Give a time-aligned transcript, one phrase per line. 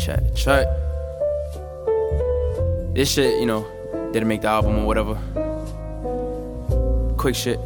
[0.00, 0.66] Check, check.
[2.94, 3.66] This shit, you know,
[4.12, 5.14] didn't make the album or whatever.
[7.18, 7.60] Quick shit.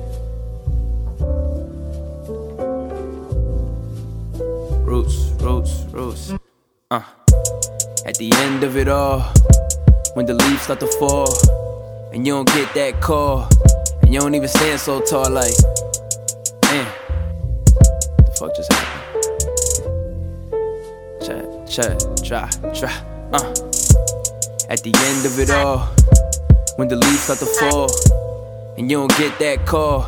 [4.82, 6.34] Roots, roots, roots.
[6.90, 7.02] Uh.
[8.04, 9.20] At the end of it all,
[10.14, 11.32] when the leaves start to fall,
[12.12, 13.48] and you don't get that call,
[14.02, 15.54] and you don't even stand so tall, like,
[16.64, 16.92] man,
[18.16, 19.03] the fuck just happened?
[21.64, 23.54] Uh.
[24.68, 25.88] At the end of it all,
[26.76, 27.88] when the leaves start to fall,
[28.76, 30.06] and you don't get that call,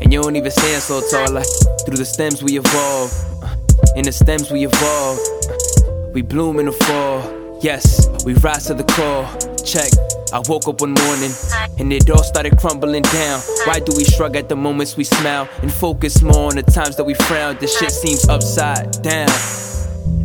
[0.00, 1.46] and you don't even stand so tall, like,
[1.84, 3.54] through the stems we evolve, uh,
[3.96, 5.18] in the stems we evolve,
[5.48, 7.22] uh, we bloom in the fall,
[7.62, 9.24] yes, we rise to the call,
[9.62, 9.90] check.
[10.32, 11.30] I woke up one morning
[11.78, 13.40] and it all started crumbling down.
[13.66, 16.96] Why do we shrug at the moments we smile and focus more on the times
[16.96, 17.56] that we frown?
[17.60, 19.30] This shit seems upside down.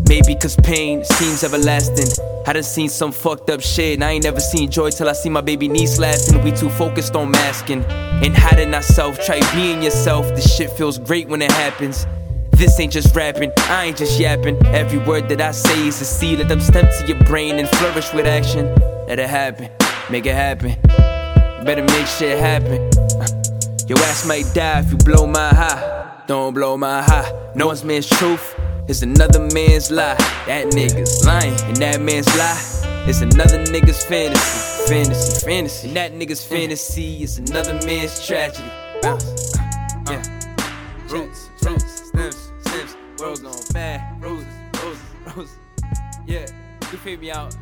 [0.09, 2.07] Maybe cause pain seems everlasting.
[2.47, 5.13] I done seen some fucked up shit, and I ain't never seen joy till I
[5.13, 6.43] see my baby niece laughing.
[6.43, 9.23] We too focused on masking and hiding ourselves.
[9.23, 12.07] Try being yourself, this shit feels great when it happens.
[12.53, 14.57] This ain't just rapping, I ain't just yapping.
[14.65, 17.69] Every word that I say is a seed, let them stem to your brain and
[17.69, 18.65] flourish with action.
[19.07, 19.69] Let it happen,
[20.09, 20.75] make it happen.
[21.63, 22.89] Better make shit happen.
[23.87, 26.23] Your ass might die if you blow my high.
[26.25, 27.31] Don't blow my high.
[27.53, 28.58] No one's man's truth
[28.89, 30.15] is another man's lie.
[30.47, 34.91] That nigga's lying, and that man's lie is another nigga's fantasy.
[34.91, 35.87] Fantasy, fantasy.
[35.89, 38.67] And that nigga's fantasy is another man's tragedy.
[39.01, 39.53] Bounce.
[40.09, 40.23] Yeah.
[41.07, 42.95] Roots, roots, stems, stems.
[43.19, 44.23] World gone bad.
[44.23, 44.47] Roses,
[44.83, 45.01] roses,
[45.35, 45.57] roses.
[46.25, 46.45] Yeah,
[46.91, 47.55] you figure me out.